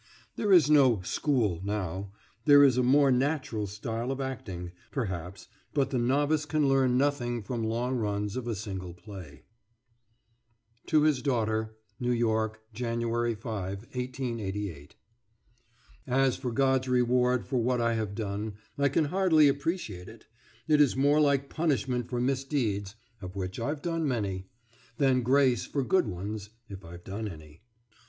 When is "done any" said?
27.03-27.61